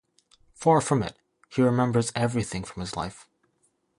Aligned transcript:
Far 0.55 0.81
from 0.81 1.03
it, 1.03 1.15
he 1.49 1.61
remembers 1.61 2.11
everything 2.15 2.63
from 2.63 2.79
his 2.81 2.95
life. 2.95 3.27